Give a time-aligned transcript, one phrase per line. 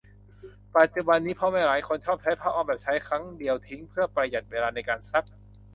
[0.77, 5.25] ปัจจุบันนี้พ่อแม่หลายคนชอบใช้ผ้าอ้อมแบบใช้ครั้งเดียวทิ้งเพือประหยัดเวลาในการซัก